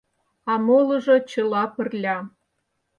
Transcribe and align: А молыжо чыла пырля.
А 0.51 0.53
молыжо 0.65 1.15
чыла 1.31 1.63
пырля. 1.73 2.17